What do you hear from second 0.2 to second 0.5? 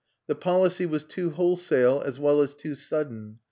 The